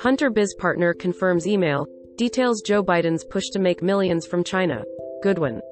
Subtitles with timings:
[0.00, 1.86] Hunter Biz partner confirms email,
[2.16, 4.84] details Joe Biden's push to make millions from China.
[5.22, 5.62] Goodwin.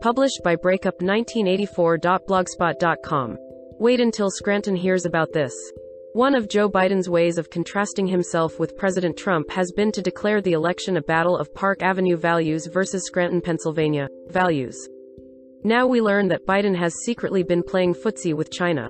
[0.00, 3.38] Published by breakup1984.blogspot.com.
[3.78, 5.52] Wait until Scranton hears about this.
[6.12, 10.40] One of Joe Biden's ways of contrasting himself with President Trump has been to declare
[10.40, 14.88] the election a battle of Park Avenue values versus Scranton, Pennsylvania values.
[15.66, 18.88] Now we learn that Biden has secretly been playing footsie with China.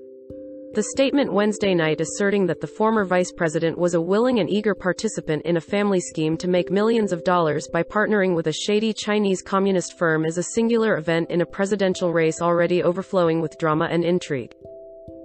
[0.75, 4.75] The statement Wednesday night asserting that the former vice president was a willing and eager
[4.75, 8.93] participant in a family scheme to make millions of dollars by partnering with a shady
[8.93, 13.89] Chinese communist firm is a singular event in a presidential race already overflowing with drama
[13.91, 14.53] and intrigue.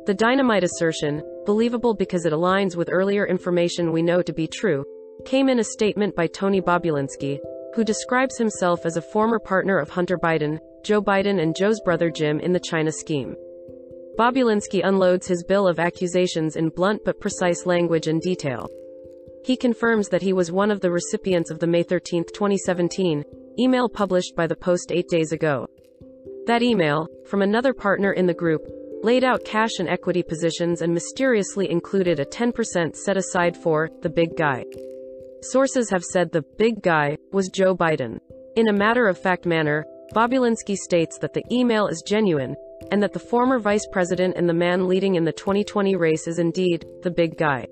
[0.05, 4.85] The dynamite assertion, believable because it aligns with earlier information we know to be true,
[5.25, 7.39] came in a statement by Tony Bobulinski,
[7.75, 12.09] who describes himself as a former partner of Hunter Biden, Joe Biden and Joe's brother
[12.09, 13.35] Jim in the China scheme.
[14.17, 18.67] Bobulinski unloads his bill of accusations in blunt but precise language and detail.
[19.45, 23.23] He confirms that he was one of the recipients of the May 13, 2017,
[23.59, 25.67] email published by the Post eight days ago.
[26.45, 28.61] That email, from another partner in the group,
[29.03, 34.09] laid out cash and equity positions and mysteriously included a 10% set aside for the
[34.09, 34.63] big guy.
[35.41, 38.19] Sources have said the big guy was Joe Biden.
[38.55, 42.55] In a matter of fact manner, Bobulinski states that the email is genuine
[42.91, 46.39] and that the former vice president and the man leading in the 2020 race is
[46.39, 47.65] indeed the big guy.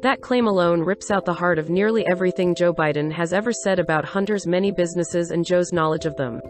[0.00, 3.78] That claim alone rips out the heart of nearly everything Joe Biden has ever said
[3.78, 6.40] about Hunter's many businesses and Joe's knowledge of them.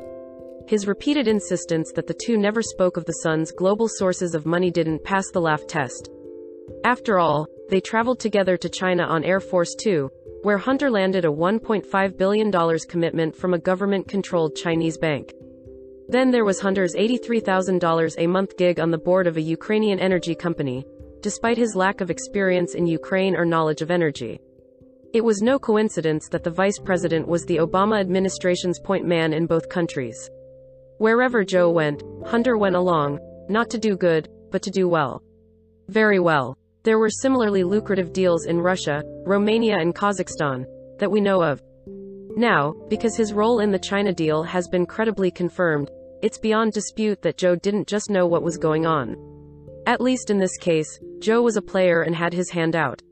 [0.69, 4.71] His repeated insistence that the two never spoke of the son's global sources of money
[4.71, 6.11] didn't pass the laugh test.
[6.85, 10.11] After all, they traveled together to China on Air Force Two,
[10.43, 15.33] where Hunter landed a $1.5 billion commitment from a government controlled Chinese bank.
[16.09, 20.35] Then there was Hunter's $83,000 a month gig on the board of a Ukrainian energy
[20.35, 20.87] company,
[21.21, 24.41] despite his lack of experience in Ukraine or knowledge of energy.
[25.13, 29.47] It was no coincidence that the vice president was the Obama administration's point man in
[29.47, 30.31] both countries.
[30.99, 33.19] Wherever Joe went, Hunter went along,
[33.49, 35.23] not to do good, but to do well.
[35.89, 36.57] Very well.
[36.85, 40.65] There were similarly lucrative deals in Russia, Romania, and Kazakhstan
[40.99, 41.61] that we know of.
[42.37, 45.91] Now, because his role in the China deal has been credibly confirmed,
[46.23, 49.17] it's beyond dispute that Joe didn't just know what was going on.
[49.87, 53.03] At least in this case, Joe was a player and had his hand out.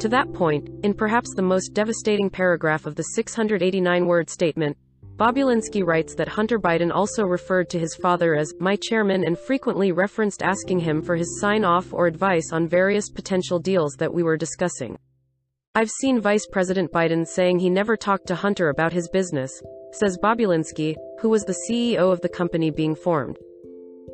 [0.00, 4.76] To that point, in perhaps the most devastating paragraph of the 689 word statement,
[5.20, 9.92] Bobulinski writes that Hunter Biden also referred to his father as my chairman and frequently
[9.92, 14.22] referenced asking him for his sign off or advice on various potential deals that we
[14.22, 14.96] were discussing.
[15.74, 19.52] I've seen Vice President Biden saying he never talked to Hunter about his business,
[19.92, 23.36] says Bobulinski, who was the CEO of the company being formed.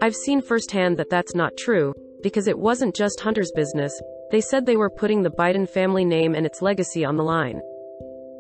[0.02, 3.92] I've seen firsthand that that's not true, because it wasn't just Hunter's business,
[4.32, 7.60] they said they were putting the Biden family name and its legacy on the line.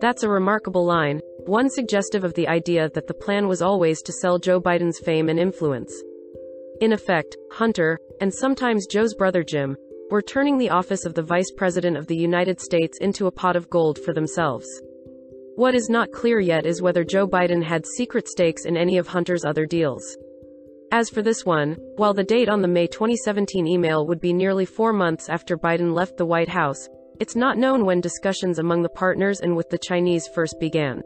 [0.00, 4.12] That's a remarkable line, one suggestive of the idea that the plan was always to
[4.12, 6.02] sell Joe Biden's fame and influence.
[6.80, 9.76] In effect, Hunter, and sometimes Joe's brother Jim,
[10.10, 13.56] were turning the office of the Vice President of the United States into a pot
[13.56, 14.66] of gold for themselves.
[15.56, 19.06] What is not clear yet is whether Joe Biden had secret stakes in any of
[19.06, 20.16] Hunter's other deals.
[20.92, 24.64] As for this one, while the date on the May 2017 email would be nearly
[24.64, 28.90] four months after Biden left the White House, it's not known when discussions among the
[28.90, 31.02] partners and with the Chinese first began.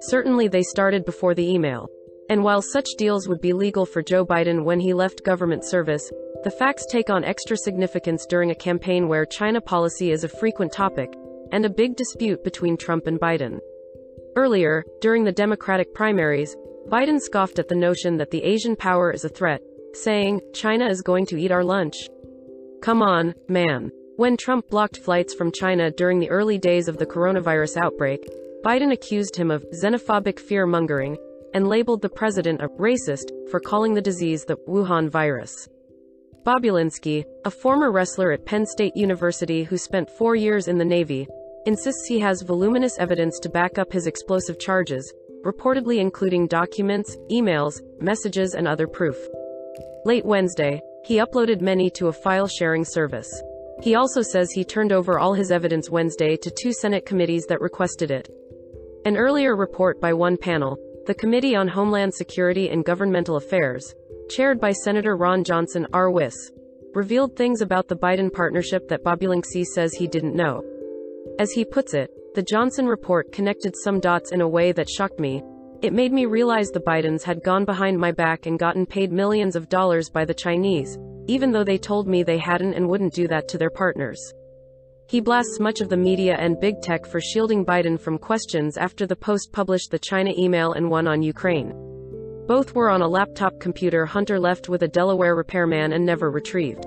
[0.00, 1.88] Certainly they started before the email.
[2.30, 6.10] And while such deals would be legal for Joe Biden when he left government service,
[6.44, 10.72] the facts take on extra significance during a campaign where China policy is a frequent
[10.72, 11.14] topic,
[11.52, 13.58] and a big dispute between Trump and Biden.
[14.36, 16.54] Earlier, during the Democratic primaries,
[16.88, 19.62] Biden scoffed at the notion that the Asian power is a threat,
[19.94, 21.96] saying, China is going to eat our lunch.
[22.82, 23.90] Come on, man.
[24.16, 28.28] When Trump blocked flights from China during the early days of the coronavirus outbreak,
[28.64, 31.16] Biden accused him of xenophobic fear mongering
[31.54, 35.68] and labeled the president a racist for calling the disease the Wuhan virus.
[36.44, 41.26] Bobulinski, a former wrestler at Penn State University who spent four years in the Navy,
[41.66, 45.12] insists he has voluminous evidence to back up his explosive charges,
[45.44, 49.16] reportedly including documents, emails, messages, and other proof.
[50.04, 53.30] Late Wednesday, he uploaded many to a file sharing service.
[53.82, 57.60] He also says he turned over all his evidence Wednesday to two Senate committees that
[57.60, 58.28] requested it.
[59.04, 63.94] An earlier report by one panel, the Committee on Homeland Security and Governmental Affairs,
[64.28, 66.12] chaired by Senator Ron Johnson, R.
[66.94, 70.64] revealed things about the Biden partnership that Bobulinski says he didn't know.
[71.38, 75.20] As he puts it, the Johnson report connected some dots in a way that shocked
[75.20, 75.42] me,
[75.80, 79.54] It made me realize the Bidens had gone behind my back and gotten paid millions
[79.54, 80.98] of dollars by the Chinese,
[81.28, 84.34] even though they told me they hadn't and wouldn't do that to their partners.
[85.08, 89.06] He blasts much of the media and big tech for shielding Biden from questions after
[89.06, 91.72] the Post published the China email and one on Ukraine.
[92.46, 96.84] Both were on a laptop computer Hunter left with a Delaware repairman and never retrieved.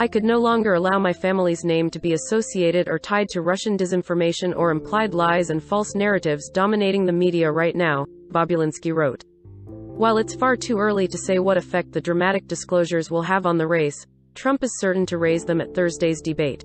[0.00, 3.78] I could no longer allow my family's name to be associated or tied to Russian
[3.78, 9.22] disinformation or implied lies and false narratives dominating the media right now, Bobulinski wrote.
[9.66, 13.56] While it's far too early to say what effect the dramatic disclosures will have on
[13.56, 14.04] the race,
[14.34, 16.64] Trump is certain to raise them at Thursday's debate.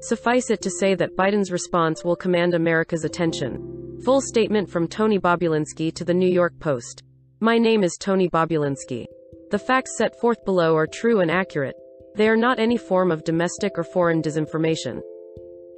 [0.00, 3.98] Suffice it to say that Biden's response will command America's attention.
[4.04, 7.02] Full statement from Tony Bobulinski to the New York Post.
[7.40, 9.06] My name is Tony Bobulinski.
[9.50, 11.74] The facts set forth below are true and accurate.
[12.14, 15.00] They are not any form of domestic or foreign disinformation.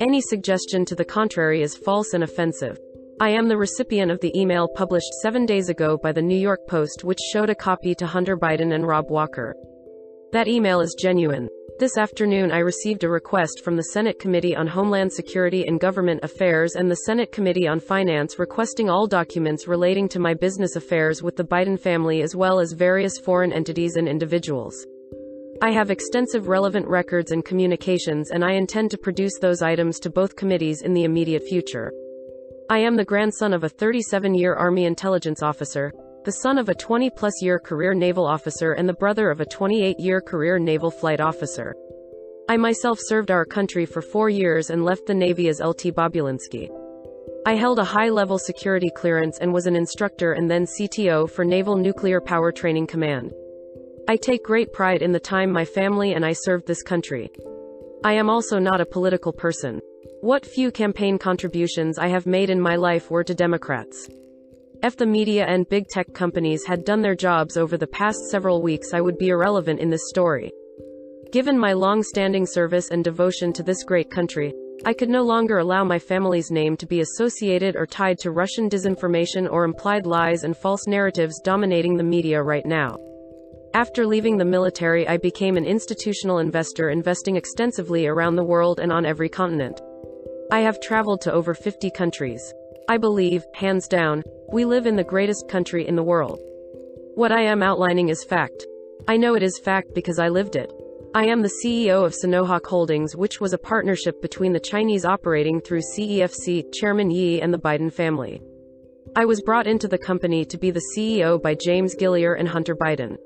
[0.02, 2.78] Any suggestion to the contrary is false and offensive.
[3.22, 6.60] I am the recipient of the email published seven days ago by the New York
[6.68, 9.54] Post, which showed a copy to Hunter Biden and Rob Walker.
[10.32, 11.48] That email is genuine.
[11.80, 16.20] This afternoon, I received a request from the Senate Committee on Homeland Security and Government
[16.22, 21.20] Affairs and the Senate Committee on Finance requesting all documents relating to my business affairs
[21.20, 24.86] with the Biden family as well as various foreign entities and individuals.
[25.62, 30.10] I have extensive relevant records and communications, and I intend to produce those items to
[30.10, 31.92] both committees in the immediate future.
[32.70, 35.92] I am the grandson of a 37 year Army intelligence officer,
[36.24, 39.46] the son of a 20 plus year career naval officer, and the brother of a
[39.46, 41.74] 28 year career naval flight officer.
[42.48, 46.68] I myself served our country for four years and left the Navy as LT Bobulinski.
[47.46, 51.42] I held a high level security clearance and was an instructor and then CTO for
[51.42, 53.32] Naval Nuclear Power Training Command.
[54.06, 57.30] I take great pride in the time my family and I served this country.
[58.04, 59.80] I am also not a political person.
[60.20, 64.06] What few campaign contributions I have made in my life were to Democrats.
[64.82, 68.62] If the media and big tech companies had done their jobs over the past several
[68.62, 70.50] weeks, I would be irrelevant in this story.
[71.32, 74.54] Given my long standing service and devotion to this great country,
[74.86, 78.70] I could no longer allow my family's name to be associated or tied to Russian
[78.70, 82.96] disinformation or implied lies and false narratives dominating the media right now.
[83.74, 88.90] After leaving the military, I became an institutional investor, investing extensively around the world and
[88.90, 89.78] on every continent.
[90.50, 92.54] I have traveled to over 50 countries.
[92.88, 94.22] I believe, hands down,
[94.52, 96.40] we live in the greatest country in the world.
[97.14, 98.66] What I am outlining is fact.
[99.08, 100.72] I know it is fact because I lived it.
[101.14, 105.60] I am the CEO of Sinohawk Holdings, which was a partnership between the Chinese operating
[105.60, 108.40] through CEFC, Chairman Ye, and the Biden family.
[109.16, 112.76] I was brought into the company to be the CEO by James Gilliar and Hunter
[112.76, 113.16] Biden.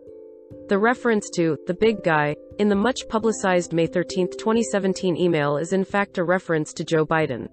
[0.69, 5.75] The reference to the big guy in the much publicized May 13, 2017 email is
[5.75, 7.49] in fact a reference to Joe Biden.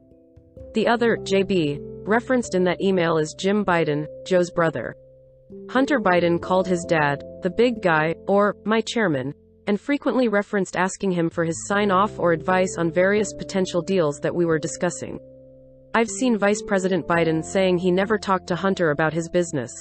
[0.75, 4.95] The other, JB, referenced in that email is Jim Biden, Joe's brother.
[5.69, 9.33] Hunter Biden called his dad, the big guy, or, my chairman,
[9.67, 14.19] and frequently referenced asking him for his sign off or advice on various potential deals
[14.19, 15.19] that we were discussing.
[15.93, 19.71] I've seen Vice President Biden saying he never talked to Hunter about his business.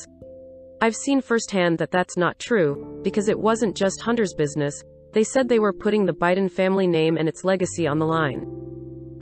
[0.83, 4.83] I've seen firsthand that that's not true, because it wasn't just Hunter's business,
[5.13, 8.47] they said they were putting the Biden family name and its legacy on the line.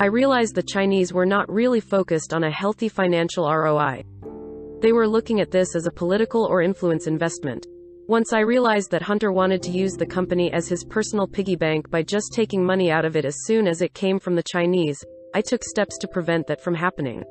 [0.00, 4.05] I realized the Chinese were not really focused on a healthy financial ROI.
[4.81, 7.67] They were looking at this as a political or influence investment.
[8.06, 11.91] Once I realized that Hunter wanted to use the company as his personal piggy bank
[11.91, 15.05] by just taking money out of it as soon as it came from the Chinese,
[15.34, 17.25] I took steps to prevent that from happening.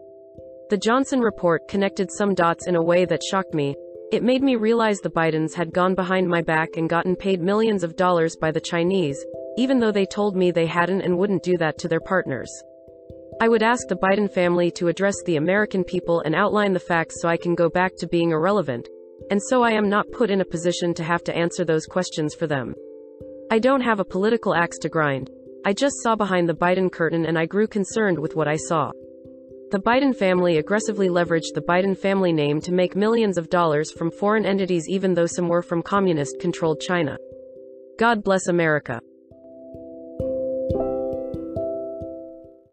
[0.70, 3.77] The Johnson report connected some dots in a way that shocked me,
[4.10, 7.84] it made me realize the Bidens had gone behind my back and gotten paid millions
[7.84, 9.22] of dollars by the Chinese,
[9.58, 12.50] even though they told me they hadn't and wouldn't do that to their partners.
[13.39, 17.22] I would ask the Biden family to address the American people and outline the facts
[17.22, 18.89] so I can go back to being irrelevant,
[19.29, 22.34] and so I am not put in a position to have to answer those questions
[22.34, 22.74] for them.
[23.51, 25.29] I don't have a political axe to grind.
[25.65, 28.91] I just saw behind the Biden curtain and I grew concerned with what I saw.
[29.70, 34.10] The Biden family aggressively leveraged the Biden family name to make millions of dollars from
[34.10, 37.17] foreign entities, even though some were from communist controlled China.
[38.00, 39.00] God bless America.